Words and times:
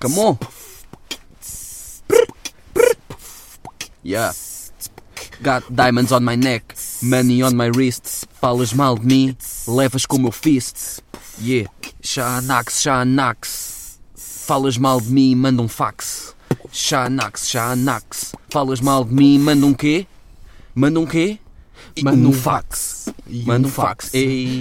Come 0.00 0.18
on. 0.18 0.38
Yeah. 4.02 4.32
Got 5.42 5.74
diamonds 5.74 6.12
on 6.12 6.24
my 6.24 6.34
neck, 6.34 6.74
money 7.02 7.42
on 7.42 7.56
my 7.56 7.66
wrist. 7.66 8.26
Falas 8.40 8.74
mal 8.74 8.96
de 8.96 9.06
mim, 9.06 9.36
levas 9.66 10.06
com 10.06 10.16
o 10.16 10.20
meu 10.20 10.32
fist. 10.32 11.02
Yeah. 11.40 11.68
Xanax, 12.02 12.80
Xanax. 12.82 13.98
Falas 14.16 14.78
mal 14.78 15.00
de 15.00 15.10
mim, 15.10 15.34
manda 15.34 15.62
um 15.62 15.68
fax. 15.68 16.34
Xanax, 16.72 17.48
Xanax. 17.48 18.34
Falas 18.50 18.80
mal 18.80 19.04
de 19.04 19.12
mim, 19.12 19.38
manda 19.38 19.66
um 19.66 19.74
quê? 19.74 20.06
Manda 20.74 21.00
um 21.00 21.06
quê? 21.06 21.38
Manda 22.02 22.28
um 22.28 22.32
fax. 22.32 23.08
Manda 23.26 23.68
um 23.68 23.70
fax. 23.70 24.10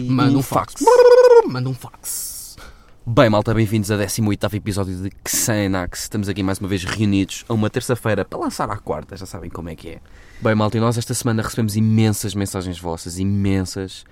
Manda 0.07 0.37
um 0.37 0.41
fax. 0.41 0.73
Manda 1.47 1.69
um 1.69 1.73
fax. 1.73 2.36
Bem, 3.09 3.29
malta, 3.29 3.53
bem-vindos 3.53 3.89
a 3.89 3.95
18 3.95 4.57
episódio 4.57 4.93
de 5.01 5.09
Xanax. 5.25 6.01
Estamos 6.01 6.27
aqui 6.27 6.43
mais 6.43 6.59
uma 6.59 6.67
vez 6.67 6.83
reunidos 6.83 7.45
a 7.47 7.53
uma 7.53 7.69
terça-feira 7.69 8.25
para 8.25 8.37
lançar 8.37 8.69
à 8.69 8.75
quarta, 8.75 9.15
já 9.15 9.25
sabem 9.25 9.49
como 9.49 9.69
é 9.69 9.77
que 9.77 9.91
é. 9.91 10.01
Bem, 10.41 10.53
malta, 10.53 10.75
e 10.75 10.81
nós 10.81 10.97
esta 10.97 11.13
semana 11.13 11.41
recebemos 11.41 11.77
imensas 11.77 12.35
mensagens 12.35 12.77
vossas, 12.77 13.17
imensas, 13.17 14.03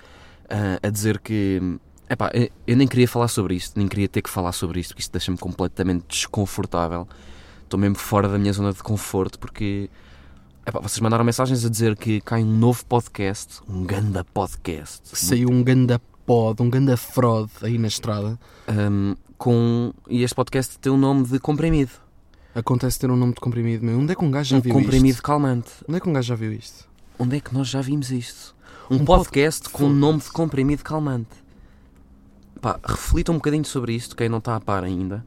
ah, 0.50 0.80
a 0.82 0.90
dizer 0.90 1.20
que. 1.20 1.78
Epá, 2.10 2.32
eu, 2.34 2.50
eu 2.66 2.78
nem 2.78 2.88
queria 2.88 3.06
falar 3.06 3.28
sobre 3.28 3.56
isto, 3.56 3.78
nem 3.78 3.86
queria 3.86 4.08
ter 4.08 4.22
que 4.22 4.30
falar 4.30 4.54
sobre 4.54 4.80
isto, 4.80 4.92
porque 4.92 5.02
isto 5.02 5.12
deixa-me 5.12 5.38
completamente 5.38 6.06
desconfortável. 6.08 7.06
Estou 7.66 7.78
mesmo 7.78 7.98
fora 7.98 8.30
da 8.30 8.38
minha 8.38 8.54
zona 8.54 8.72
de 8.72 8.82
conforto, 8.82 9.38
porque. 9.38 9.90
Epá, 10.66 10.80
vocês 10.80 11.02
mandaram 11.02 11.26
mensagens 11.26 11.66
a 11.66 11.70
dizer 11.70 11.98
que 11.98 12.22
cai 12.22 12.42
um 12.42 12.58
novo 12.58 12.86
podcast, 12.86 13.60
um 13.68 13.84
ganda 13.84 14.24
podcast. 14.24 15.02
Saiu 15.12 15.50
um 15.50 15.62
ganda 15.62 16.00
pod, 16.26 16.62
um 16.62 16.70
ganda 16.70 16.96
fraude 16.98 17.52
aí 17.62 17.78
na 17.78 17.88
estrada. 17.88 18.40
Um, 18.68 19.16
com, 19.38 19.94
e 20.10 20.24
este 20.24 20.34
podcast 20.36 20.78
tem 20.80 20.92
o 20.92 20.98
nome 20.98 21.26
de 21.26 21.40
comprimido. 21.40 21.92
Acontece 22.54 22.98
ter 23.00 23.12
um 23.12 23.16
nome 23.18 23.34
de 23.34 23.42
comprimido 23.42 23.86
meu. 23.86 24.00
Onde 24.00 24.14
é 24.14 24.16
que 24.16 24.24
um 24.24 24.32
gajo 24.32 24.50
já 24.52 24.58
Um 24.58 24.62
viu 24.62 24.74
comprimido 24.74 25.08
isto? 25.08 25.24
calmante. 25.24 25.72
Onde 25.88 25.98
é 25.98 26.00
que 26.00 26.10
um 26.10 26.14
gajo 26.14 26.28
já 26.30 26.36
viu 26.36 26.54
isto? 26.54 26.88
Onde 27.20 27.38
é 27.38 27.40
que 27.42 27.54
nós 27.54 27.68
já 27.68 27.82
vimos 27.82 28.12
isto? 28.12 28.56
Um, 28.90 28.96
Um 28.98 29.06
podcast 29.06 29.64
pod- 29.64 29.74
com 29.74 29.84
o 29.86 29.90
nome 29.90 30.20
de 30.20 30.32
comprimido 30.32 30.84
calmante. 30.84 31.30
Pá, 32.62 32.80
reflita 32.86 33.32
um 33.32 33.36
bocadinho 33.36 33.66
sobre 33.66 33.94
isto, 33.94 34.16
quem 34.16 34.30
não 34.30 34.38
está 34.38 34.56
a 34.56 34.60
par 34.62 34.84
ainda. 34.84 35.26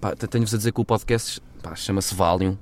Pá, 0.00 0.14
te- 0.14 0.26
tenho-vos 0.28 0.52
a 0.54 0.56
dizer 0.58 0.72
que 0.72 0.80
o 0.80 0.84
podcast 0.84 1.40
pá, 1.62 1.74
chama-se 1.74 2.14
Valium. 2.14 2.56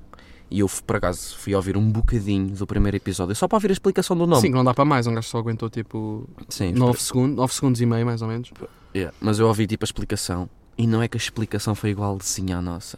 E 0.49 0.59
eu, 0.59 0.69
por 0.85 0.95
acaso, 0.95 1.37
fui 1.37 1.53
ouvir 1.53 1.75
um 1.75 1.91
bocadinho 1.91 2.55
do 2.55 2.65
primeiro 2.65 2.95
episódio, 2.95 3.35
só 3.35 3.47
para 3.47 3.57
ouvir 3.57 3.69
a 3.69 3.73
explicação 3.73 4.15
do 4.15 4.25
nome. 4.25 4.41
Sim, 4.41 4.47
que 4.47 4.53
não 4.55 4.63
dá 4.63 4.73
para 4.73 4.85
mais. 4.85 5.05
Um 5.05 5.13
gajo 5.13 5.27
só 5.27 5.39
aguentou 5.39 5.69
tipo 5.69 6.27
Sim, 6.47 6.71
9 6.71 7.01
segundos, 7.01 7.35
9 7.35 7.53
segundos 7.53 7.81
e 7.81 7.85
meio, 7.85 8.05
mais 8.05 8.21
ou 8.21 8.27
menos. 8.29 8.51
Yeah, 8.95 9.15
Mas 9.19 9.39
eu 9.39 9.47
ouvi 9.47 9.67
tipo 9.67 9.83
a 9.83 9.87
explicação. 9.87 10.49
E 10.77 10.87
não 10.87 11.01
é 11.01 11.07
que 11.07 11.17
a 11.17 11.19
explicação 11.19 11.75
foi 11.75 11.89
igualzinha 11.89 12.57
à 12.57 12.61
nossa. 12.61 12.97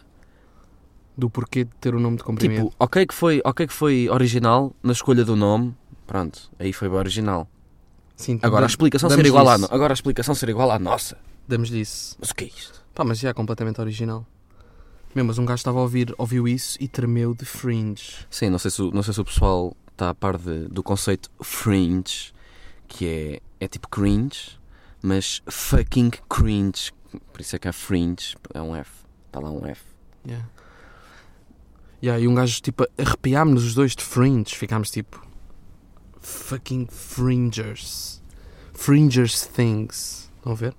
Do 1.17 1.29
porquê 1.29 1.63
de 1.63 1.71
ter 1.81 1.95
o 1.95 1.99
nome 1.99 2.17
de 2.17 2.23
comprimido. 2.23 2.65
Tipo, 2.65 2.75
ok 2.79 3.05
que, 3.05 3.13
foi, 3.13 3.41
ok 3.43 3.67
que 3.67 3.73
foi 3.73 4.07
original 4.09 4.73
na 4.83 4.91
escolha 4.91 5.25
do 5.25 5.35
nome. 5.35 5.75
Pronto, 6.05 6.51
aí 6.59 6.71
foi 6.71 6.87
bem 6.87 6.97
original. 6.97 7.47
Sim, 8.15 8.39
Agora 8.41 8.65
a 8.65 8.67
explicação 8.67 9.09
ser 9.09 9.25
igual 9.25 9.47
à 9.47 9.53
agora 9.53 9.93
a 9.93 9.95
explicação 9.95 10.35
ser 10.35 10.49
igual 10.49 10.71
à 10.71 10.77
nossa. 10.77 11.17
Damos 11.47 11.69
disso. 11.69 12.17
Mas 12.19 12.29
o 12.29 12.35
que 12.35 12.43
é 12.43 12.47
isto? 12.47 12.83
Pá, 12.93 13.03
mas 13.03 13.17
já 13.17 13.29
é 13.29 13.33
completamente 13.33 13.79
original. 13.79 14.25
Meu, 15.15 15.25
mas 15.25 15.37
um 15.39 15.45
gajo 15.45 15.59
estava 15.59 15.79
a 15.79 15.81
ouvir, 15.81 16.13
ouviu 16.17 16.47
isso 16.47 16.77
e 16.79 16.87
tremeu 16.87 17.33
de 17.33 17.43
fringe. 17.45 18.25
Sim, 18.29 18.49
não 18.49 18.59
sei 18.59 18.69
se, 18.71 18.81
o- 18.81 18.91
não 18.91 19.01
sei 19.01 19.13
se 19.13 19.21
o 19.21 19.25
pessoal 19.25 19.75
está 19.91 20.09
a 20.11 20.15
par 20.15 20.37
de- 20.37 20.67
do 20.67 20.83
conceito 20.83 21.29
fringe, 21.41 22.31
que 22.87 23.07
é, 23.07 23.39
é 23.59 23.67
tipo 23.67 23.87
cringe, 23.89 24.59
mas 25.01 25.41
fucking 25.49 26.11
cringe. 26.29 26.91
Por 27.33 27.41
isso 27.41 27.55
é 27.55 27.59
que 27.59 27.67
é 27.67 27.71
fringe, 27.71 28.35
é 28.53 28.61
um 28.61 28.75
F. 28.75 28.91
Está 29.27 29.39
lá 29.39 29.49
um 29.51 29.65
F. 29.65 29.81
Yeah. 30.25 30.47
Yeah, 32.01 32.23
e 32.23 32.27
um 32.27 32.35
gajo, 32.35 32.61
tipo, 32.61 32.85
arrepiámos-nos 32.97 33.65
os 33.65 33.73
dois 33.73 33.95
de 33.95 34.03
fringe. 34.03 34.55
Ficámos 34.55 34.89
tipo. 34.91 35.25
Fucking 36.21 36.87
fringers. 36.89 38.21
Fringers 38.73 39.45
things. 39.47 40.29
Estão 40.37 40.51
a 40.53 40.55
ver? 40.55 40.75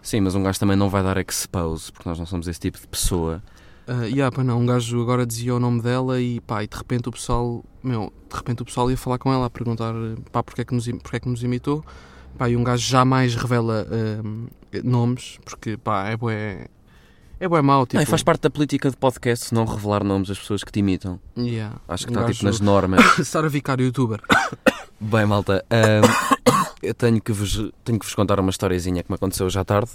Sim, 0.00 0.20
mas 0.20 0.34
um 0.34 0.42
gajo 0.42 0.58
também 0.58 0.76
não 0.76 0.88
vai 0.88 1.02
dar 1.02 1.16
expose, 1.18 1.90
porque 1.92 2.08
nós 2.08 2.18
não 2.18 2.24
somos 2.26 2.46
esse 2.48 2.60
tipo 2.60 2.78
de 2.80 2.86
pessoa. 2.86 3.42
Uh, 3.88 4.02
yeah, 4.04 4.34
pá, 4.34 4.42
não. 4.42 4.60
Um 4.60 4.66
gajo 4.66 5.00
agora 5.00 5.24
dizia 5.24 5.54
o 5.54 5.60
nome 5.60 5.80
dela 5.80 6.20
e 6.20 6.40
pá, 6.40 6.64
e 6.64 6.66
de 6.66 6.76
repente 6.76 7.08
o 7.08 7.12
pessoal. 7.12 7.64
Meu, 7.82 8.12
de 8.28 8.36
repente 8.36 8.62
o 8.62 8.64
pessoal 8.64 8.90
ia 8.90 8.96
falar 8.96 9.18
com 9.18 9.32
ela 9.32 9.46
a 9.46 9.50
perguntar 9.50 9.94
pá, 10.32 10.42
porque 10.42 10.62
é 10.62 10.64
que 10.64 10.74
nos, 10.74 10.86
porque 10.88 11.16
é 11.16 11.20
que 11.20 11.28
nos 11.28 11.42
imitou. 11.42 11.84
Pá, 12.36 12.50
e 12.50 12.56
um 12.56 12.64
gajo 12.64 12.84
jamais 12.88 13.34
revela 13.36 13.86
um, 14.24 14.46
nomes 14.84 15.38
porque 15.44 15.76
pá, 15.76 16.08
é 16.08 16.16
bué. 16.16 16.66
É 17.38 17.46
bué 17.46 17.62
mau, 17.62 17.86
tipo. 17.86 17.96
Não, 17.96 18.02
e 18.02 18.06
faz 18.06 18.22
parte 18.22 18.40
da 18.42 18.50
política 18.50 18.90
de 18.90 18.96
podcast 18.96 19.54
não 19.54 19.64
revelar 19.64 20.02
nomes 20.02 20.28
das 20.28 20.38
pessoas 20.38 20.64
que 20.64 20.72
te 20.72 20.80
imitam. 20.80 21.20
Yeah. 21.38 21.76
Acho 21.86 22.06
que 22.06 22.10
Um 22.10 22.14
está 22.14 22.22
gajo- 22.22 22.32
tipo 22.34 22.44
nas 22.46 22.60
normas. 22.60 23.04
Sara 23.28 23.48
Vicário, 23.48 23.84
youtuber. 23.86 24.20
Bem, 24.98 25.26
malta, 25.26 25.64
ahm, 25.70 26.02
eu 26.82 26.94
tenho 26.94 27.20
que, 27.20 27.30
vos, 27.32 27.70
tenho 27.84 27.98
que 27.98 28.06
vos 28.06 28.14
contar 28.14 28.40
uma 28.40 28.50
historiazinha 28.50 29.02
que 29.02 29.10
me 29.10 29.14
aconteceu 29.16 29.46
hoje 29.46 29.58
à 29.58 29.64
tarde. 29.64 29.90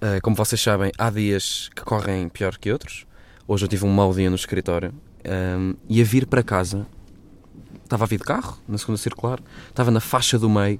Ah, 0.00 0.20
como 0.22 0.36
vocês 0.36 0.60
sabem, 0.60 0.92
há 0.98 1.08
dias 1.10 1.70
que 1.74 1.82
correm 1.82 2.28
pior 2.28 2.56
que 2.58 2.70
outros. 2.70 3.06
Hoje 3.48 3.64
eu 3.64 3.68
tive 3.68 3.84
um 3.84 3.90
mau 3.92 4.12
dia 4.12 4.28
no 4.28 4.36
escritório. 4.36 4.92
ahm, 5.24 5.74
e 5.88 6.00
a 6.00 6.04
vir 6.04 6.26
para 6.26 6.42
casa, 6.42 6.86
estava 7.82 8.04
a 8.04 8.06
vir 8.06 8.18
de 8.18 8.24
carro, 8.24 8.58
na 8.68 8.78
segunda 8.78 8.98
circular, 8.98 9.40
estava 9.68 9.90
na 9.90 10.00
faixa 10.00 10.38
do 10.38 10.48
meio. 10.48 10.78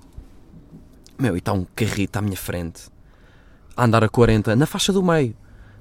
Meu, 1.18 1.34
e 1.34 1.38
está 1.38 1.52
um 1.52 1.66
carrito 1.74 2.18
à 2.18 2.22
minha 2.22 2.36
frente, 2.36 2.82
a 3.76 3.84
andar 3.84 4.04
a 4.04 4.08
40, 4.08 4.54
na 4.54 4.66
faixa 4.66 4.92
do 4.92 5.02
meio. 5.02 5.34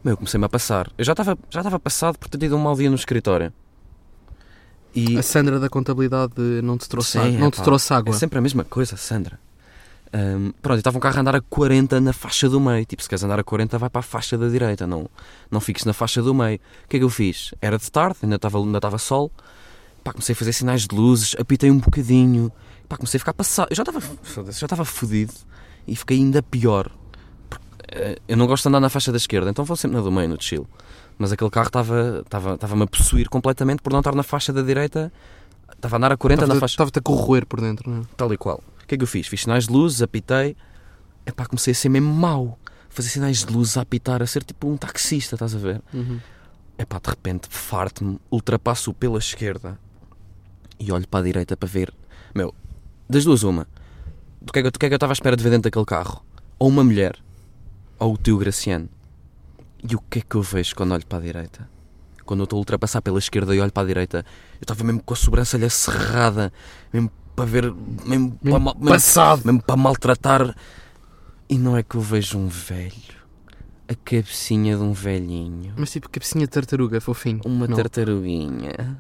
Meu, 0.03 0.16
comecei-me 0.16 0.46
a 0.46 0.50
passar. 0.50 0.90
Eu 0.97 1.03
já 1.03 1.13
estava 1.13 1.38
já 1.50 1.59
estava 1.62 1.79
passado 1.79 2.18
por 2.18 2.29
ter 2.29 2.38
tido 2.38 2.56
um 2.56 2.59
mau 2.59 2.75
dia 2.75 2.90
no 2.90 2.96
escritório. 2.96 3.52
E 4.94 5.17
A 5.17 5.23
Sandra 5.23 5.59
da 5.59 5.67
contabilidade 5.67 6.34
não 6.63 6.78
te 6.78 6.88
trouxe, 6.88 7.13
Sim, 7.13 7.19
água, 7.19 7.31
não 7.31 7.47
epá, 7.47 7.57
te 7.57 7.63
trouxe 7.63 7.94
água. 7.94 8.16
É 8.16 8.17
sempre 8.17 8.40
a 8.40 8.41
mesma 8.41 8.63
coisa, 8.63 8.96
Sandra. 8.96 9.38
Ahm, 10.18 10.52
pronto, 10.62 10.78
estava 10.78 10.98
um 10.98 11.02
carro 11.02 11.18
a 11.18 11.20
andar 11.22 11.36
a 11.36 11.42
40 11.42 12.00
na 12.00 12.14
faixa 12.14 12.48
do 12.48 12.59
meio. 12.62 12.86
Tipo, 12.86 13.03
se 13.03 13.09
queres 13.09 13.22
andar 13.24 13.38
a 13.40 13.44
40, 13.44 13.78
vai 13.78 13.90
para 13.90 14.00
a 14.00 14.03
faixa 14.03 14.38
da 14.38 14.48
direita, 14.48 14.88
não, 14.88 15.09
não 15.52 15.59
fiques 15.59 15.84
na 15.84 15.92
faixa 15.92 16.22
do 16.22 16.34
meio. 16.34 16.58
O 16.86 16.88
que 16.88 16.96
é 16.96 17.00
que 17.00 17.03
eu 17.03 17.09
fiz? 17.09 17.53
Era 17.62 17.78
de 17.78 17.92
tarde, 17.92 18.18
ainda 18.24 18.38
estava, 18.38 18.58
ainda 18.59 18.78
estava 18.78 18.98
sol. 18.98 19.30
Pá, 20.03 20.14
comecei 20.14 20.31
a 20.34 20.36
fazer 20.36 20.53
sinais 20.53 20.88
de 20.88 20.96
luzes, 20.96 21.36
apitei 21.38 21.70
um 21.70 21.80
bocadinho. 21.80 22.50
Pá, 22.88 22.96
comecei 22.96 23.18
a 23.18 23.20
ficar 23.20 23.34
passado. 23.34 23.68
Eu 23.72 23.76
já 23.76 23.84
estava, 23.84 24.00
já 24.52 24.66
estava 24.66 24.86
fodido 24.86 25.34
e 25.88 25.96
fiquei 25.98 26.18
ainda 26.18 26.42
pior. 26.42 26.90
Eh, 27.92 28.18
eu 28.28 28.38
não 28.38 28.47
gosto 28.47 28.64
de 28.64 28.70
andar 28.70 28.80
na 28.80 28.90
faixa 28.90 29.12
da 29.12 29.18
esquerda, 29.18 29.50
então 29.50 29.66
vou 29.66 29.76
sempre 29.76 29.97
na 29.97 30.03
do 30.03 30.12
meio, 30.12 30.30
no 30.30 30.42
chill. 30.42 30.66
Mas 31.18 31.32
aquele 31.32 31.50
carro 31.50 31.68
estava- 31.68 32.22
estava- 32.24 32.53
estava-me 32.56 32.84
a 32.84 32.88
possuir 32.88 33.28
completamente 33.30 33.82
por 33.82 33.92
não 33.92 34.00
estar 34.00 34.16
na 34.16 34.24
faixa 34.24 34.53
da 34.53 34.62
direita. 34.62 35.12
Estava 35.76 35.96
a 35.96 35.97
andar 35.97 36.12
a 36.12 36.18
40 36.18 36.42
na 36.42 36.53
Estava-te 36.53 36.59
faixa 36.62 36.74
estava-te 36.74 37.00
a 37.00 37.02
corroer 37.02 37.46
por 37.46 37.59
dentro, 37.62 37.90
não 37.90 38.02
é? 38.02 38.06
tal 38.16 38.32
e 38.34 38.38
qual. 38.38 38.62
O 38.85 38.88
que 38.88 38.96
é 38.96 38.97
que 39.00 39.03
eu 39.03 39.07
fiz? 39.07 39.28
Fiz 39.28 39.41
sinais 39.41 39.66
de 39.66 39.73
luzes, 39.73 40.01
apitei. 40.03 40.56
Epá, 41.25 41.46
comecei 41.47 41.72
a 41.72 41.75
ser 41.75 41.90
mesmo 41.90 42.13
mau. 42.13 42.57
Fazer 42.88 43.09
sinais 43.09 43.44
de 43.44 43.51
luzes 43.51 43.75
a 43.78 43.81
apitar, 43.81 44.22
a 44.22 44.28
ser 44.28 44.44
tipo 44.44 44.69
um 44.69 44.78
taxista, 44.78 45.35
estás 45.35 45.56
a 45.56 45.57
ver? 45.57 45.81
Uhum. 45.94 46.19
Epá, 46.78 47.00
de 47.03 47.09
repente, 47.09 47.47
farto-me, 47.50 48.19
ultrapasso 48.31 48.94
pela 48.94 49.18
esquerda 49.18 49.79
e 50.79 50.91
olho 50.91 51.07
para 51.07 51.22
a 51.22 51.23
direita 51.23 51.57
para 51.57 51.68
ver. 51.68 51.91
Meu, 52.34 52.53
das 53.09 53.23
duas, 53.25 53.41
uma. 53.44 53.68
Do 54.41 54.53
que 54.53 54.59
é 54.59 54.62
que, 54.62 54.68
eu- 54.68 54.72
do 54.72 54.79
que 54.79 54.85
é 54.85 54.90
que 54.90 54.94
eu 54.94 54.97
estava 54.97 55.12
à 55.12 55.16
espera 55.16 55.35
de 55.35 55.44
ver 55.44 55.50
dentro 55.50 55.63
daquele 55.69 55.85
carro? 55.85 56.23
Ou 56.59 56.69
uma 56.69 56.84
mulher, 56.84 57.17
ou 57.97 58.14
o 58.14 58.17
tio 58.17 58.37
Graciano. 58.37 58.87
E 59.90 59.96
o 59.96 59.99
que 59.99 60.20
é 60.20 60.22
que 60.22 60.35
eu 60.35 60.41
vejo 60.41 60.76
quando 60.76 60.91
olho 60.93 61.05
para 61.05 61.17
a 61.17 61.22
direita? 61.22 61.67
Quando 62.23 62.41
eu 62.41 62.43
estou 62.46 62.58
a 62.58 62.59
ultrapassar 62.59 63.02
pela 63.02 63.20
esquerda 63.20 63.55
e 63.55 63.59
olho 63.59 63.72
para 63.72 63.84
a 63.84 63.87
direita, 63.87 64.17
eu 64.53 64.59
estava 64.61 64.84
mesmo 64.84 65.02
com 65.03 65.14
a 65.14 65.17
sobrancelha 65.17 65.70
cerrada, 65.70 66.52
mesmo 66.93 67.11
para 67.35 67.46
ver, 67.46 67.73
mesmo, 68.05 68.32
para, 68.41 68.59
mal- 68.59 68.76
mesmo- 68.76 68.90
Passado! 68.90 69.41
mesmo 69.46 69.61
para 69.61 69.76
maltratar. 69.76 70.55
E 71.49 71.58
não 71.58 71.78
é 71.78 71.84
que 71.84 71.96
eu 71.96 72.02
vejo 72.02 72.37
um 72.40 72.47
velho, 72.47 72.93
a 73.87 73.93
cabecinha 73.93 74.76
de 74.76 74.82
um 74.82 74.93
velhinho, 74.93 75.73
Mas 75.78 75.91
tipo, 75.91 76.09
cabecinha 76.09 76.46
de 76.46 76.52
tartaruga, 76.52 76.99
fofinho. 76.99 77.41
uma 77.46 77.67
não. 77.67 77.76
tartaruguinha. 77.76 78.99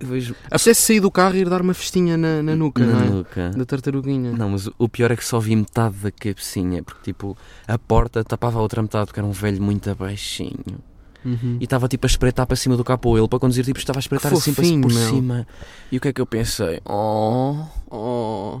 Eu 0.00 0.08
vejo 0.08 0.34
Até 0.50 0.74
sair 0.74 0.98
do 0.98 1.10
carro 1.12 1.36
e 1.36 1.40
ir 1.40 1.48
dar 1.48 1.60
uma 1.60 1.74
festinha 1.74 2.16
na, 2.16 2.42
na 2.42 2.56
nuca, 2.56 2.84
na 2.84 2.92
não 2.94 3.00
é? 3.02 3.08
nuca. 3.08 3.50
Da 3.50 3.64
tartaruguinha. 3.64 4.32
Não, 4.32 4.48
mas 4.50 4.68
o 4.78 4.88
pior 4.88 5.10
é 5.12 5.16
que 5.16 5.24
só 5.24 5.38
vi 5.38 5.54
metade 5.54 5.94
da 5.98 6.10
cabecinha, 6.10 6.82
porque 6.82 7.02
tipo, 7.12 7.36
a 7.68 7.78
porta 7.78 8.24
tapava 8.24 8.58
a 8.58 8.62
outra 8.62 8.82
metade, 8.82 9.06
porque 9.06 9.20
era 9.20 9.26
um 9.26 9.30
velho 9.32 9.62
muito 9.62 9.94
baixinho. 9.94 10.80
Uhum. 11.24 11.56
E 11.60 11.64
estava 11.64 11.86
tipo 11.88 12.06
a 12.06 12.08
espreitar 12.08 12.46
para 12.46 12.56
cima 12.56 12.76
do 12.76 12.82
capô. 12.84 13.16
Ele 13.16 13.28
para 13.28 13.38
conduzir 13.38 13.64
tipo 13.64 13.78
estava 13.78 13.98
a 13.98 14.00
espreitar 14.00 14.30
Que 14.32 14.38
assim 14.38 14.52
fofinho, 14.52 14.82
por 14.82 14.92
meu. 14.92 15.08
cima. 15.10 15.46
E 15.90 15.96
o 15.96 16.00
que 16.00 16.08
é 16.08 16.12
que 16.12 16.20
eu 16.20 16.26
pensei? 16.26 16.80
Oh, 16.84 17.56
Oh. 17.90 18.60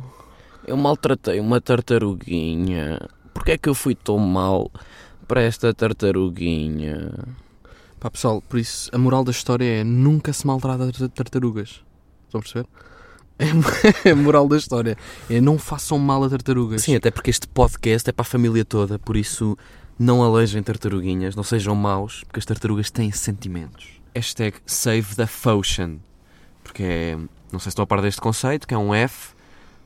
eu 0.66 0.76
maltratei 0.76 1.40
uma 1.40 1.60
tartaruguinha. 1.60 3.00
Porquê 3.34 3.52
é 3.52 3.58
que 3.58 3.68
eu 3.68 3.74
fui 3.74 3.94
tão 3.94 4.18
mal 4.18 4.70
para 5.26 5.42
esta 5.42 5.72
tartaruguinha? 5.74 7.10
Pá, 7.98 8.10
pessoal, 8.10 8.42
por 8.48 8.58
isso 8.58 8.90
a 8.92 8.98
moral 8.98 9.24
da 9.24 9.30
história 9.30 9.64
é 9.80 9.84
nunca 9.84 10.32
se 10.32 10.46
maltrata 10.46 10.90
tar- 10.92 11.08
tartarugas. 11.08 11.80
Estão 12.26 12.40
a 12.40 12.42
perceber? 12.42 12.66
É 13.38 14.10
a 14.10 14.14
moral 14.16 14.46
da 14.48 14.56
história. 14.56 14.96
É 15.30 15.40
não 15.40 15.58
façam 15.58 15.98
mal 15.98 16.22
a 16.24 16.28
tartarugas. 16.28 16.82
Sim, 16.82 16.94
até 16.96 17.10
porque 17.10 17.30
este 17.30 17.46
podcast 17.48 18.08
é 18.08 18.12
para 18.12 18.22
a 18.22 18.26
família 18.26 18.64
toda, 18.64 18.98
por 18.98 19.16
isso 19.16 19.56
Não 20.02 20.20
alejem 20.20 20.60
tartaruguinhas, 20.64 21.36
não 21.36 21.44
sejam 21.44 21.76
maus, 21.76 22.24
porque 22.24 22.40
as 22.40 22.44
tartarugas 22.44 22.90
têm 22.90 23.12
sentimentos. 23.12 24.00
Hashtag 24.12 24.56
Save 24.66 25.14
the 25.14 25.28
Ocean. 25.48 25.98
Porque 26.64 26.82
é. 26.82 27.16
Não 27.52 27.60
sei 27.60 27.60
se 27.60 27.68
estou 27.68 27.84
a 27.84 27.86
par 27.86 28.02
deste 28.02 28.20
conceito, 28.20 28.66
que 28.66 28.74
é 28.74 28.76
um 28.76 28.92
F, 28.92 29.32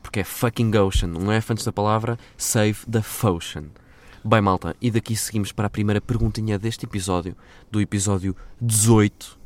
porque 0.03 0.21
é 0.21 0.25
fucking 0.25 0.75
ocean. 0.79 1.11
Um 1.11 1.31
F 1.31 1.53
antes 1.53 1.67
da 1.67 1.73
palavra 1.73 2.19
Save 2.35 2.79
the 2.91 3.03
Ocean. 3.29 3.65
Bem, 4.25 4.41
malta, 4.41 4.75
e 4.81 4.91
daqui 4.91 5.15
seguimos 5.15 5.53
para 5.53 5.67
a 5.67 5.71
primeira 5.71 6.01
perguntinha 6.01 6.59
deste 6.59 6.87
episódio, 6.87 7.37
do 7.71 7.79
episódio 7.79 8.35
18, 8.59 9.39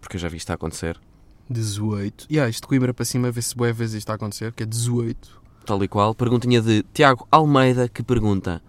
porque 0.00 0.14
eu 0.18 0.20
já 0.20 0.28
vi 0.28 0.36
isto 0.36 0.50
a 0.50 0.54
acontecer, 0.54 1.00
18. 1.50 2.26
E 2.30 2.34
yeah, 2.34 2.48
isto 2.48 2.62
de 2.62 2.68
Coimbra 2.68 2.94
para 2.94 3.04
cima, 3.04 3.32
vê 3.32 3.42
se 3.42 3.56
boa 3.56 3.72
vezes 3.72 3.94
isto 3.94 4.04
está 4.04 4.12
a 4.12 4.16
acontecer, 4.16 4.52
que 4.52 4.62
é 4.62 4.66
18. 4.66 5.42
tal 5.66 5.82
e 5.82 5.88
qual. 5.88 6.14
Perguntinha 6.14 6.62
de 6.62 6.84
Tiago 6.94 7.26
Almeida 7.28 7.88
que 7.88 8.04
pergunta: 8.04 8.62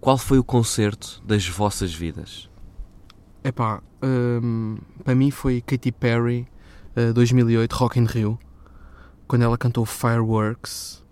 Qual 0.00 0.16
foi 0.16 0.38
o 0.38 0.44
concerto 0.44 1.22
das 1.24 1.46
vossas 1.46 1.92
vidas? 1.92 2.48
Epá, 3.44 3.82
hum, 4.02 4.78
para 5.04 5.14
mim 5.14 5.30
foi 5.30 5.60
Katy 5.60 5.92
Perry, 5.92 6.46
uh, 6.96 7.12
2008, 7.12 7.72
Rock 7.72 7.98
in 7.98 8.04
Rio, 8.06 8.38
quando 9.28 9.42
ela 9.42 9.58
cantou 9.58 9.84
Fireworks. 9.84 11.04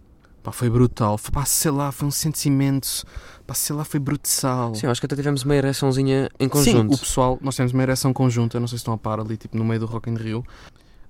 Pá, 0.43 0.52
foi 0.52 0.70
brutal. 0.70 1.19
Pá, 1.32 1.44
sei 1.44 1.70
lá, 1.70 1.93
foi 1.93 2.08
um 2.08 2.11
sentimento. 2.11 3.05
Pá, 3.46 3.52
sei 3.52 3.76
lá, 3.76 3.85
foi 3.85 4.00
brutal. 4.00 4.75
Sim, 4.75 4.87
acho 4.87 5.00
que 5.00 5.06
até 5.06 5.17
tivemos 5.17 5.43
uma 5.43 5.55
ereçãozinha 5.55 6.31
em 6.41 6.44
Sim, 6.44 6.49
conjunto. 6.49 6.94
o 6.94 6.99
pessoal, 6.99 7.38
nós 7.43 7.56
temos 7.56 7.73
uma 7.73 7.82
ereção 7.82 8.12
conjunta, 8.14 8.58
não 8.58 8.67
sei 8.67 8.79
se 8.79 8.81
estão 8.81 8.94
a 8.94 8.99
par 8.99 9.20
ali, 9.20 9.37
tipo, 9.37 9.56
no 9.56 9.64
meio 9.64 9.81
do 9.81 9.87
Rock 9.87 10.08
in 10.08 10.14
Rio. 10.14 10.44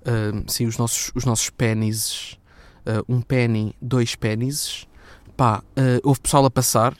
Hum, 0.06 0.44
sim, 0.48 0.66
os 0.66 0.78
nossos, 0.78 1.12
os 1.14 1.24
nossos 1.24 1.50
penises, 1.50 2.38
uh, 2.86 3.04
um 3.08 3.20
penny, 3.20 3.74
dois 3.80 4.16
penises. 4.16 4.88
Pá, 5.36 5.62
uh, 5.78 6.00
houve 6.02 6.20
pessoal 6.20 6.44
a 6.44 6.50
passar 6.50 6.96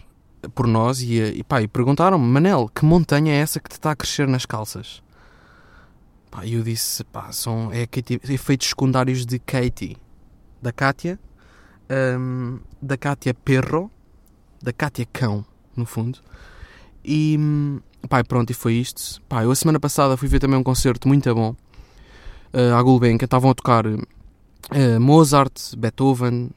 por 0.54 0.66
nós 0.66 1.00
e, 1.02 1.20
uh, 1.20 1.36
e, 1.36 1.42
pá, 1.42 1.62
e 1.62 1.68
perguntaram-me, 1.68 2.24
Manel, 2.24 2.70
que 2.74 2.84
montanha 2.84 3.32
é 3.32 3.36
essa 3.36 3.60
que 3.60 3.68
te 3.68 3.72
está 3.72 3.90
a 3.90 3.96
crescer 3.96 4.28
nas 4.28 4.46
calças? 4.46 5.02
Pá, 6.30 6.44
e 6.44 6.54
eu 6.54 6.62
disse, 6.62 7.02
pá, 7.04 7.32
são 7.32 7.70
é, 7.72 7.86
Katy- 7.86 8.20
efeitos 8.28 8.68
secundários 8.68 9.24
de 9.24 9.38
Katie, 9.38 9.96
da 10.60 10.72
Kátia, 10.72 11.18
hum, 12.18 12.58
da 12.80 12.96
Kátia 12.96 13.32
Perro, 13.32 13.90
da 14.62 14.72
Kátia 14.72 15.06
Cão, 15.12 15.44
no 15.76 15.86
fundo. 15.86 16.18
E, 17.04 17.38
pá, 18.08 18.22
pronto, 18.22 18.50
e 18.50 18.54
foi 18.54 18.74
isto. 18.74 19.22
Pá, 19.28 19.42
eu 19.44 19.50
a 19.50 19.56
semana 19.56 19.80
passada 19.80 20.16
fui 20.16 20.28
ver 20.28 20.38
também 20.40 20.58
um 20.58 20.62
concerto 20.62 21.08
muito 21.08 21.34
bom, 21.34 21.56
uh, 22.52 22.74
à 22.76 22.82
Gulbenkian, 22.82 23.24
estavam 23.24 23.50
a 23.50 23.54
tocar 23.54 23.86
uh, 23.86 25.00
Mozart, 25.00 25.74
Beethoven, 25.76 26.50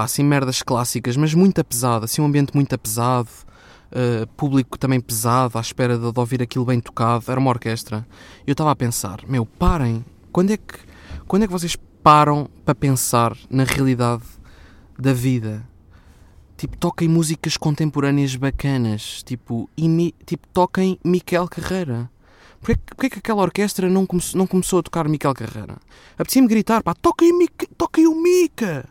pá, 0.00 0.04
assim 0.04 0.24
merdas 0.24 0.62
clássicas, 0.62 1.14
mas 1.14 1.34
muito 1.34 1.62
pesado, 1.62 2.06
assim 2.06 2.22
um 2.22 2.24
ambiente 2.24 2.54
muito 2.54 2.76
pesado, 2.78 3.28
uh, 3.92 4.26
público 4.28 4.78
também 4.78 4.98
pesado, 4.98 5.58
à 5.58 5.60
espera 5.60 5.98
de, 5.98 6.10
de 6.10 6.18
ouvir 6.18 6.42
aquilo 6.42 6.64
bem 6.64 6.80
tocado, 6.80 7.24
era 7.28 7.38
uma 7.38 7.50
orquestra. 7.50 8.06
Eu 8.46 8.52
estava 8.52 8.70
a 8.70 8.76
pensar, 8.76 9.20
meu, 9.28 9.44
parem, 9.44 10.04
quando 10.32 10.52
é 10.52 10.56
que, 10.56 10.78
quando 11.26 11.42
é 11.42 11.46
que 11.46 11.52
vocês 11.52 11.76
param 12.02 12.48
para 12.64 12.74
pensar 12.74 13.36
na 13.50 13.64
realidade 13.64 14.22
da 14.98 15.12
vida? 15.12 15.68
Tipo, 16.56 16.78
toquem 16.78 17.08
músicas 17.08 17.58
contemporâneas 17.58 18.34
bacanas, 18.36 19.22
tipo, 19.22 19.68
tipo 20.24 20.46
toquem 20.48 20.98
Miquel 21.04 21.46
Carreira. 21.46 22.10
Porquê, 22.60 22.76
porquê 22.86 23.10
que 23.10 23.18
aquela 23.18 23.42
orquestra 23.42 23.88
não, 23.88 24.06
come, 24.06 24.22
não 24.34 24.46
começou 24.46 24.78
a 24.78 24.82
tocar 24.82 25.08
Miquel 25.08 25.34
Carreira? 25.34 25.76
Apetecia-me 26.14 26.48
gritar, 26.48 26.82
pá, 26.82 26.94
toquem, 26.94 27.32
toquem 27.76 28.06
o 28.06 28.14
Mica! 28.14 28.88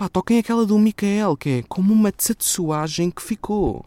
Pá, 0.00 0.08
toquem 0.08 0.38
aquela 0.38 0.64
do 0.64 0.78
Micael, 0.78 1.36
que 1.36 1.50
é 1.50 1.62
como 1.68 1.92
uma 1.92 2.10
tatuagem 2.10 3.10
que 3.10 3.20
ficou. 3.20 3.84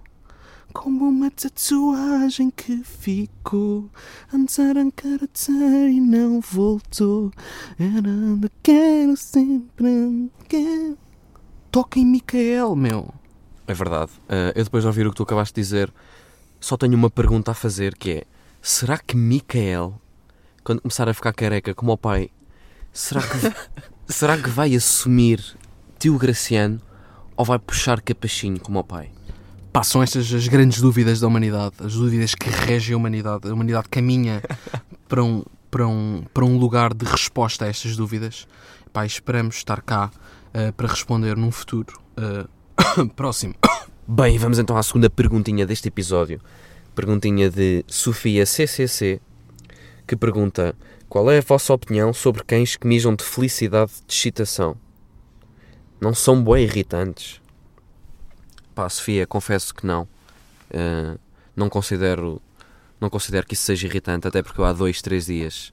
Como 0.72 1.10
uma 1.10 1.32
tatuagem 1.32 2.52
que 2.52 2.84
ficou. 2.84 3.90
Antes 4.32 4.60
era 4.60 4.82
um 4.82 4.92
caráter 4.92 5.90
e 5.90 6.00
não 6.00 6.40
voltou. 6.40 7.32
Era 7.80 8.08
onde 8.08 8.48
quero 8.62 9.18
sempre. 9.18 10.30
Quero. 10.48 11.00
Toquem 11.72 12.06
Micael, 12.06 12.76
meu. 12.76 13.12
É 13.66 13.74
verdade. 13.74 14.12
Uh, 14.30 14.54
eu 14.54 14.64
depois 14.66 14.84
de 14.84 14.88
ouvir 14.88 15.08
o 15.08 15.10
que 15.10 15.18
tu 15.18 15.24
acabaste 15.24 15.56
de 15.56 15.62
dizer, 15.62 15.92
só 16.60 16.78
tenho 16.78 16.94
uma 16.94 17.10
pergunta 17.10 17.50
a 17.50 17.56
fazer 17.56 17.96
que 17.96 18.12
é: 18.12 18.24
será 18.62 19.00
que 19.00 19.18
Micael, 19.18 20.00
quando 20.64 20.80
começar 20.80 21.10
a 21.10 21.14
ficar 21.16 21.34
careca 21.34 21.74
como 21.74 21.92
o 21.92 21.98
pai, 21.98 22.30
será 22.92 23.24
que, 23.24 23.74
será 24.14 24.38
que 24.40 24.52
vai 24.52 24.76
assumir 24.76 25.58
tio 26.04 26.18
Graciano 26.18 26.82
ou 27.34 27.46
vai 27.46 27.58
puxar 27.58 28.02
capachinho 28.02 28.60
como 28.60 28.78
o 28.78 28.84
pai? 28.84 29.10
Pá, 29.72 29.84
são 29.84 30.04
estas 30.04 30.34
as 30.34 30.50
grandes 30.50 30.82
dúvidas 30.82 31.22
da 31.22 31.28
humanidade, 31.28 31.76
as 31.80 31.94
dúvidas 31.94 32.36
que 32.36 32.50
regem 32.50 32.94
a 32.94 32.98
humanidade. 32.98 33.50
A 33.50 33.54
humanidade 33.54 33.88
caminha 33.88 34.44
para 35.08 35.24
um, 35.24 35.46
para 35.72 35.88
um, 35.88 36.26
para 36.34 36.44
um 36.44 36.58
lugar 36.58 36.94
de 36.94 37.06
resposta 37.06 37.64
a 37.64 37.70
estas 37.70 37.96
dúvidas. 37.96 38.46
Pá, 38.92 39.06
esperamos 39.06 39.56
estar 39.56 39.82
cá 39.82 40.12
eh, 40.54 40.74
para 40.74 40.90
responder 40.90 41.38
num 41.38 41.52
futuro 41.52 41.98
eh, 42.18 43.06
próximo. 43.16 43.56
Bem, 44.06 44.38
vamos 44.38 44.60
então 44.60 44.76
à 44.76 44.84
segunda 44.84 45.10
perguntinha 45.10 45.66
deste 45.66 45.88
episódio. 45.88 46.42
Perguntinha 46.94 47.50
de 47.50 47.86
Sofia 47.88 48.46
CCC, 48.46 49.22
que 50.06 50.18
pergunta: 50.18 50.76
Qual 51.08 51.32
é 51.32 51.38
a 51.38 51.42
vossa 51.42 51.74
opinião 51.74 52.12
sobre 52.12 52.44
cães 52.44 52.76
que 52.76 52.86
mijam 52.86 53.16
de 53.16 53.24
felicidade 53.24 53.94
de 54.06 54.14
excitação? 54.14 54.83
Não 56.04 56.14
são 56.14 56.44
bué 56.44 56.64
irritantes? 56.64 57.42
Pá, 58.76 58.90
Sofia, 58.90 59.26
confesso 59.26 59.74
que 59.74 59.88
não. 59.88 60.02
Uh, 60.70 61.18
não 61.56 61.70
considero 61.70 62.42
não 63.00 63.10
considero 63.10 63.48
que 63.48 63.54
isso 63.54 63.64
seja 63.64 63.88
irritante, 63.88 64.28
até 64.28 64.44
porque 64.44 64.60
eu 64.60 64.66
há 64.66 64.74
dois, 64.74 65.02
três 65.02 65.28
dias 65.28 65.72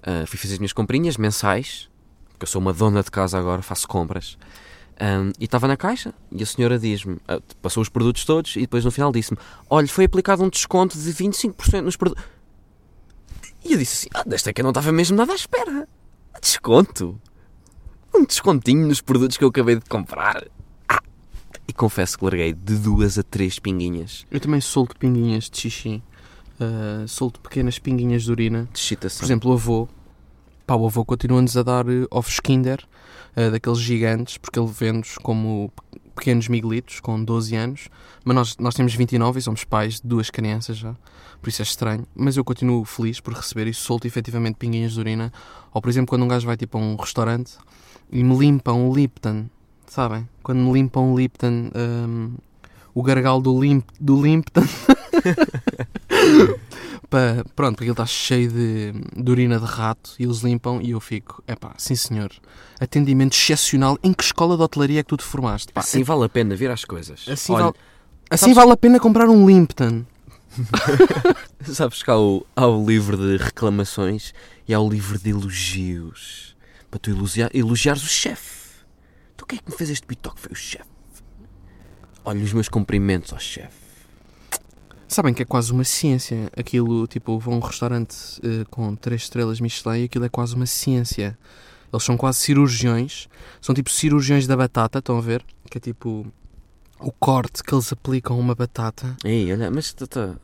uh, 0.00 0.26
fui 0.26 0.38
fazer 0.38 0.54
as 0.54 0.58
minhas 0.58 0.72
comprinhas 0.72 1.18
mensais, 1.18 1.90
porque 2.30 2.44
eu 2.44 2.46
sou 2.46 2.62
uma 2.62 2.72
dona 2.72 3.02
de 3.02 3.10
casa 3.10 3.38
agora, 3.38 3.60
faço 3.60 3.86
compras. 3.86 4.38
Um, 4.98 5.32
e 5.38 5.44
estava 5.44 5.68
na 5.68 5.76
caixa 5.76 6.14
e 6.32 6.42
a 6.42 6.46
senhora 6.46 6.78
diz-me, 6.78 7.18
ah, 7.28 7.38
passou 7.60 7.82
os 7.82 7.90
produtos 7.90 8.24
todos 8.24 8.56
e 8.56 8.60
depois 8.62 8.86
no 8.86 8.90
final 8.90 9.12
disse-me: 9.12 9.38
Olha, 9.68 9.86
foi 9.86 10.06
aplicado 10.06 10.42
um 10.42 10.48
desconto 10.48 10.96
de 10.96 11.12
25% 11.12 11.82
nos 11.82 11.94
produtos. 11.94 12.24
E 13.62 13.74
eu 13.74 13.78
disse 13.78 14.06
assim: 14.06 14.08
Ah, 14.14 14.24
desta 14.26 14.50
que 14.50 14.62
eu 14.62 14.64
não 14.64 14.70
estava 14.70 14.90
mesmo 14.92 15.14
nada 15.14 15.32
à 15.32 15.36
espera. 15.36 15.86
Desconto? 16.40 17.20
Um 18.18 18.24
descontinho 18.24 18.86
nos 18.86 19.00
produtos 19.00 19.36
que 19.36 19.44
eu 19.44 19.48
acabei 19.48 19.76
de 19.76 19.82
comprar. 19.88 20.44
Ah. 20.88 21.00
E 21.66 21.72
confesso 21.72 22.18
que 22.18 22.24
larguei 22.24 22.52
de 22.52 22.76
duas 22.76 23.18
a 23.18 23.22
três 23.22 23.58
pinguinhas 23.58 24.26
Eu 24.30 24.40
também 24.40 24.60
solto 24.60 24.96
pinguinhas 24.96 25.48
de 25.50 25.58
xixi, 25.60 26.02
eh, 26.58 27.04
solto 27.06 27.40
pequenas 27.40 27.78
pinguinhas 27.78 28.24
de 28.24 28.30
urina. 28.32 28.68
de 28.72 28.78
excitação. 28.78 29.20
Por 29.20 29.24
exemplo, 29.26 29.50
o 29.50 29.54
avô, 29.54 29.88
pá, 30.66 30.74
o 30.74 30.86
avô 30.86 31.04
continua-nos 31.04 31.56
a 31.56 31.62
dar 31.62 31.86
eh, 31.88 32.06
ovos 32.10 32.40
Kinder, 32.40 32.82
eh, 33.36 33.50
daqueles 33.50 33.78
gigantes, 33.78 34.36
porque 34.38 34.58
ele 34.58 34.66
vende-os 34.68 35.16
como 35.18 35.70
pe- 35.92 36.00
pequenos 36.16 36.48
miguelitos, 36.48 36.98
com 37.00 37.22
12 37.22 37.54
anos, 37.54 37.88
mas 38.24 38.34
nós, 38.34 38.56
nós 38.58 38.74
temos 38.74 38.94
29 38.94 39.38
e 39.38 39.42
somos 39.42 39.62
pais 39.62 40.00
de 40.00 40.08
duas 40.08 40.30
crianças 40.30 40.76
já, 40.76 40.96
por 41.40 41.48
isso 41.48 41.62
é 41.62 41.64
estranho, 41.64 42.04
mas 42.16 42.36
eu 42.36 42.44
continuo 42.44 42.84
feliz 42.84 43.20
por 43.20 43.32
receber 43.34 43.68
e 43.68 43.74
solto 43.74 44.06
efetivamente 44.06 44.56
pinguinhas 44.56 44.92
de 44.94 45.00
urina, 45.00 45.32
ou 45.72 45.80
por 45.80 45.88
exemplo, 45.88 46.08
quando 46.08 46.24
um 46.24 46.28
gajo 46.28 46.46
vai 46.46 46.56
tipo 46.56 46.76
a 46.76 46.80
um 46.80 46.96
restaurante 46.96 47.52
e 48.10 48.22
me 48.24 48.36
limpa 48.36 48.72
um 48.72 48.92
Lipton, 48.92 49.46
sabem? 49.86 50.28
Quando 50.42 50.58
me 50.60 50.72
limpa 50.72 51.00
um 51.00 51.16
Lipton, 51.16 51.70
hum, 51.74 52.32
o 52.94 53.02
gargalo 53.02 53.40
do, 53.40 53.60
limp, 53.60 53.84
do 54.00 54.20
Limpton... 54.22 54.62
Pa- 57.10 57.42
pronto, 57.56 57.76
porque 57.76 57.84
ele 57.84 57.92
está 57.92 58.04
cheio 58.04 58.50
de, 58.50 58.92
de 59.16 59.30
urina 59.30 59.58
de 59.58 59.64
rato 59.64 60.10
e 60.18 60.24
eles 60.24 60.38
limpam 60.40 60.78
e 60.82 60.90
eu 60.90 61.00
fico, 61.00 61.42
epá, 61.48 61.72
sim 61.78 61.94
senhor, 61.96 62.30
atendimento 62.78 63.32
excepcional. 63.34 63.98
Em 64.02 64.12
que 64.12 64.22
escola 64.22 64.56
de 64.56 64.62
hotelaria 64.62 65.00
é 65.00 65.02
que 65.02 65.08
tu 65.08 65.16
te 65.16 65.24
formaste? 65.24 65.72
Pá, 65.72 65.80
Assim 65.80 66.02
vale 66.02 66.24
a 66.24 66.28
pena 66.28 66.54
ver 66.54 66.70
as 66.70 66.84
coisas. 66.84 67.24
assim, 67.26 67.52
Olha, 67.54 67.64
vale, 67.64 67.76
assim 68.30 68.44
sabes- 68.46 68.56
vale 68.56 68.72
a 68.72 68.76
pena 68.76 69.00
comprar 69.00 69.28
um 69.28 69.46
Limpton. 69.48 70.04
Sabes 71.64 72.02
que 72.02 72.10
há 72.10 72.18
o, 72.18 72.44
há 72.56 72.66
o 72.66 72.84
livro 72.84 73.16
de 73.16 73.36
reclamações 73.42 74.32
e 74.66 74.72
há 74.74 74.80
o 74.80 74.88
livro 74.88 75.18
de 75.18 75.30
elogios. 75.30 76.56
Para 76.90 76.98
tu 76.98 77.10
elogiar, 77.10 77.50
elogiares 77.54 78.02
o 78.02 78.08
chefe. 78.08 78.84
Tu 79.36 79.46
quem 79.46 79.58
é 79.58 79.62
que 79.62 79.70
me 79.70 79.76
fez 79.76 79.90
este 79.90 80.06
bitoque? 80.06 80.40
Foi 80.40 80.52
o 80.52 80.56
chefe. 80.56 80.88
Olha 82.24 82.42
os 82.42 82.52
meus 82.52 82.68
cumprimentos 82.68 83.32
ao 83.32 83.38
chefe. 83.38 83.88
Sabem 85.06 85.32
que 85.32 85.42
é 85.42 85.44
quase 85.44 85.72
uma 85.72 85.84
ciência. 85.84 86.50
Aquilo, 86.56 87.06
tipo, 87.06 87.38
vão 87.38 87.54
a 87.54 87.56
um 87.56 87.60
restaurante 87.60 88.16
eh, 88.42 88.64
com 88.70 88.94
três 88.94 89.22
estrelas 89.22 89.60
Michelin 89.60 90.02
e 90.02 90.04
aquilo 90.04 90.26
é 90.26 90.28
quase 90.28 90.54
uma 90.54 90.66
ciência. 90.66 91.38
Eles 91.90 92.04
são 92.04 92.16
quase 92.16 92.38
cirurgiões. 92.40 93.28
São 93.60 93.74
tipo 93.74 93.90
cirurgiões 93.90 94.46
da 94.46 94.56
batata, 94.56 94.98
estão 94.98 95.16
a 95.16 95.22
ver? 95.22 95.42
Que 95.70 95.78
é 95.78 95.80
tipo 95.80 96.26
o 97.00 97.12
corte 97.12 97.62
que 97.62 97.74
eles 97.74 97.90
aplicam 97.92 98.36
a 98.36 98.38
uma 98.40 98.54
batata. 98.54 99.16
Ei, 99.24 99.50
olha, 99.50 99.70
mas 99.70 99.94
tu, 99.94 100.06
tu, 100.06 100.38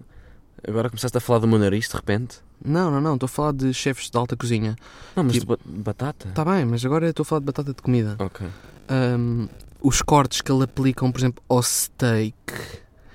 agora 0.68 0.88
começaste 0.90 1.16
a 1.16 1.20
falar 1.20 1.38
do 1.40 1.46
meu 1.48 1.58
nariz 1.58 1.88
de 1.88 1.94
repente. 1.94 2.38
Não, 2.64 2.90
não, 2.90 3.00
não. 3.00 3.14
Estou 3.14 3.26
a 3.26 3.28
falar 3.28 3.52
de 3.52 3.72
chefes 3.74 4.10
de 4.10 4.16
alta 4.16 4.36
cozinha. 4.36 4.76
Não, 5.16 5.24
mas 5.24 5.32
Tipo- 5.34 5.56
de 5.56 5.62
ba- 5.64 5.92
batata? 5.92 6.28
Está 6.28 6.44
bem, 6.44 6.64
mas 6.64 6.84
agora 6.84 7.08
estou 7.08 7.22
a 7.22 7.26
falar 7.26 7.40
de 7.40 7.46
batata 7.46 7.74
de 7.74 7.82
comida. 7.82 8.16
Ok. 8.18 8.46
Um, 8.90 9.48
os 9.82 10.00
cortes 10.02 10.40
que 10.40 10.50
ele 10.50 10.64
aplicam, 10.64 11.10
por 11.12 11.18
exemplo, 11.20 11.42
ao 11.48 11.62
steak, 11.62 12.34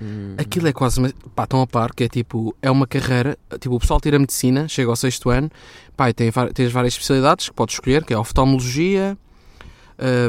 Hum. 0.01 0.33
Aquilo 0.37 0.65
é 0.65 0.71
quase 0.71 0.97
uma. 0.97 1.11
Pá, 1.35 1.43
estão 1.43 1.61
a 1.61 1.67
par, 1.67 1.93
que 1.93 2.05
é 2.05 2.07
tipo. 2.07 2.55
É 2.61 2.71
uma 2.71 2.87
carreira. 2.87 3.37
Tipo, 3.59 3.75
o 3.75 3.79
pessoal 3.81 3.99
tira 3.99 4.17
medicina, 4.17 4.65
chega 4.65 4.89
ao 4.89 4.95
sexto 4.95 5.29
ano. 5.29 5.51
Pá, 5.97 6.09
e 6.09 6.13
tem, 6.13 6.31
tens 6.53 6.71
várias 6.71 6.93
especialidades 6.93 7.49
que 7.49 7.53
podes 7.53 7.75
escolher, 7.75 8.05
que 8.05 8.13
é 8.13 8.17
oftalmologia, 8.17 9.17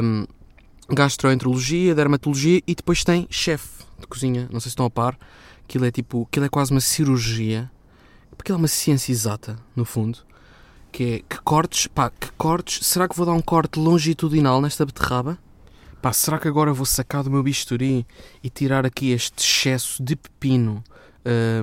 hum, 0.03 0.25
gastroenterologia, 0.89 1.95
dermatologia 1.95 2.61
e 2.67 2.75
depois 2.75 3.03
tem 3.05 3.25
chefe 3.29 3.85
de 3.97 4.07
cozinha. 4.07 4.41
Não 4.51 4.59
sei 4.59 4.63
se 4.63 4.67
estão 4.69 4.85
a 4.85 4.89
par. 4.89 5.17
Aquilo 5.71 5.85
é 5.85 5.91
tipo. 5.91 6.27
Aquilo 6.29 6.45
é 6.45 6.49
quase 6.49 6.71
uma 6.71 6.81
cirurgia. 6.81 7.71
Porque 8.35 8.51
é 8.51 8.55
uma 8.55 8.67
ciência 8.67 9.09
exata, 9.13 9.57
no 9.73 9.85
fundo. 9.85 10.19
Que 10.91 11.03
é 11.03 11.19
que 11.19 11.41
cortes. 11.41 11.87
Pá, 11.87 12.09
que 12.09 12.29
cortes. 12.33 12.85
Será 12.85 13.07
que 13.07 13.15
vou 13.15 13.25
dar 13.25 13.31
um 13.31 13.41
corte 13.41 13.79
longitudinal 13.79 14.59
nesta 14.59 14.85
beterraba? 14.85 15.37
Pá, 16.01 16.11
será 16.11 16.37
que 16.37 16.47
agora 16.49 16.73
vou 16.73 16.85
sacar 16.85 17.23
do 17.23 17.31
meu 17.31 17.41
bisturi 17.41 18.05
e 18.43 18.49
tirar 18.49 18.85
aqui 18.85 19.11
este 19.11 19.39
excesso 19.39 20.03
de 20.03 20.17
pepino, 20.17 20.83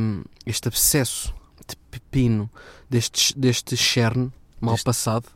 hum, 0.00 0.22
este 0.46 0.68
abscesso 0.68 1.34
de 1.68 1.76
pepino 1.90 2.48
deste, 2.88 3.38
deste 3.38 3.76
cherne 3.76 4.32
mal 4.58 4.72
Deste- 4.72 4.84
passado? 4.86 5.26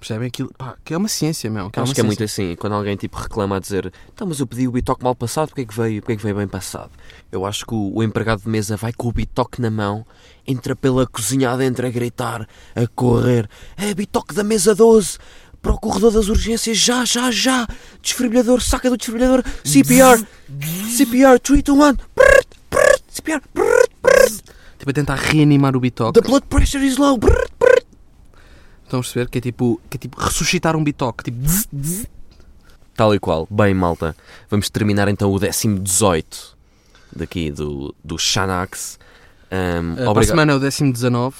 Percebem 0.00 0.28
aquilo? 0.28 0.50
Pá, 0.56 0.74
que 0.82 0.94
é 0.94 0.96
uma 0.96 1.08
ciência, 1.08 1.50
meu. 1.50 1.70
Que 1.70 1.78
é 1.78 1.82
Acho 1.82 1.90
uma 1.90 1.94
que 1.94 2.00
é 2.00 2.02
ciência. 2.02 2.06
muito 2.06 2.24
assim, 2.24 2.56
quando 2.56 2.72
alguém 2.72 2.96
tipo 2.96 3.18
reclama 3.18 3.56
a 3.56 3.60
dizer 3.60 3.92
então, 4.12 4.26
mas 4.26 4.40
eu 4.40 4.46
pedi 4.46 4.66
o 4.66 4.72
bitoque 4.72 5.04
mal 5.04 5.14
passado, 5.14 5.48
porque 5.48 5.60
é 5.60 5.64
que 5.66 5.76
veio, 5.76 6.00
porque 6.00 6.14
é 6.14 6.16
que 6.16 6.22
veio 6.22 6.34
bem 6.36 6.48
passado? 6.48 6.90
Eu 7.30 7.44
acho 7.44 7.66
que 7.66 7.74
o, 7.74 7.92
o 7.96 8.02
empregado 8.02 8.42
de 8.42 8.48
mesa 8.48 8.76
vai 8.78 8.92
com 8.94 9.08
o 9.08 9.12
bitoque 9.12 9.60
na 9.60 9.70
mão, 9.70 10.06
entra 10.46 10.74
pela 10.74 11.06
cozinha 11.06 11.50
adentro 11.50 11.86
a 11.86 11.90
gritar, 11.90 12.48
a 12.74 12.86
correr, 12.94 13.46
é 13.76 13.92
bitoque 13.92 14.34
da 14.34 14.42
mesa 14.42 14.74
12, 14.74 15.18
para 15.60 15.72
o 15.72 15.78
corredor 15.78 16.12
das 16.12 16.28
urgências, 16.28 16.78
já, 16.78 17.04
já, 17.04 17.30
já, 17.30 17.68
desfibrilhador, 18.00 18.62
saca 18.62 18.88
do 18.88 18.96
desfibrilhador, 18.96 19.44
CPR, 19.62 20.24
CPR, 20.96 21.38
3, 21.38 21.62
2, 21.62 21.78
1, 21.78 21.92
brrr, 21.94 21.96
brrr, 22.70 22.98
CPR, 23.10 23.42
brrr, 23.54 23.86
brrr, 24.02 24.40
Tipo, 24.78 24.90
a 24.92 24.94
tentar 24.94 25.16
reanimar 25.16 25.76
o 25.76 25.80
bitoque. 25.80 26.18
the 26.18 26.26
blood 26.26 26.46
pressure 26.48 26.82
is 26.82 26.96
low, 26.96 27.18
brrr. 27.18 27.46
Estão 28.90 28.98
a 28.98 29.02
perceber? 29.02 29.28
Que 29.30 29.38
é 29.38 29.40
tipo, 29.40 29.80
que 29.88 29.96
é 29.96 30.00
tipo 30.00 30.20
ressuscitar 30.20 30.74
um 30.74 30.82
bitoque. 30.82 31.22
Tipo, 31.22 31.46
zzz, 31.46 31.68
zzz. 31.80 32.06
Tal 32.96 33.14
e 33.14 33.20
qual. 33.20 33.46
Bem, 33.48 33.72
malta, 33.72 34.16
vamos 34.50 34.68
terminar 34.68 35.06
então 35.06 35.30
o 35.32 35.38
décimo 35.38 35.78
18 35.78 36.56
daqui 37.14 37.52
do, 37.52 37.94
do 38.02 38.18
Xanax. 38.18 38.98
Um, 39.52 39.92
Uh, 39.92 39.94
para 39.94 40.04
a 40.04 40.10
obrigado, 40.10 40.30
semana 40.30 40.52
é 40.52 40.54
o 40.56 40.58
décimo 40.58 40.92
19. 40.92 41.36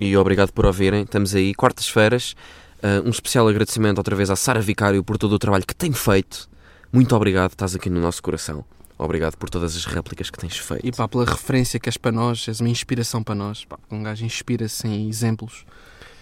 e 0.00 0.16
obrigado 0.16 0.52
por 0.52 0.66
ouvirem. 0.66 1.02
Estamos 1.02 1.34
aí, 1.34 1.54
quartas-feiras. 1.54 2.34
Uh, 2.82 3.06
um 3.06 3.10
especial 3.10 3.48
agradecimento 3.48 3.98
outra 3.98 4.14
vez 4.16 4.28
à 4.28 4.36
Sara 4.36 4.60
Vicário 4.60 5.02
por 5.02 5.16
todo 5.16 5.32
o 5.32 5.38
trabalho 5.38 5.64
que 5.64 5.74
tem 5.74 5.92
feito. 5.92 6.48
Muito 6.92 7.14
obrigado, 7.14 7.52
estás 7.52 7.74
aqui 7.74 7.88
no 7.88 8.00
nosso 8.00 8.22
coração. 8.22 8.64
Obrigado 8.98 9.36
por 9.36 9.48
todas 9.48 9.76
as 9.76 9.84
réplicas 9.84 10.28
que 10.30 10.38
tens 10.38 10.56
feito. 10.56 10.86
E 10.86 10.92
pá, 10.92 11.08
pela 11.08 11.24
referência 11.24 11.78
que 11.80 11.88
és 11.88 11.96
para 11.96 12.12
nós, 12.12 12.46
és 12.46 12.60
uma 12.60 12.68
inspiração 12.68 13.22
para 13.22 13.34
nós. 13.34 13.64
Pá, 13.64 13.78
um 13.90 14.02
gajo 14.02 14.24
inspira-se 14.24 14.86
em 14.86 15.08
exemplos. 15.08 15.64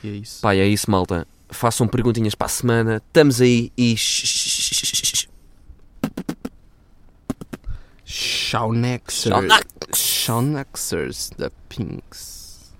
E 0.02 0.08
é 0.08 0.12
isso. 0.12 0.40
Pai, 0.40 0.60
é 0.60 0.66
isso, 0.66 0.90
malta. 0.90 1.26
Façam 1.48 1.86
perguntinhas 1.86 2.34
para 2.34 2.46
a 2.46 2.50
semana. 2.50 3.02
Estamos 3.06 3.40
aí 3.40 3.72
e. 3.76 3.94
Shaunexers. 8.04 9.34
Shaunexers 9.94 11.30
da 11.36 11.50
Pinks. 11.68 12.72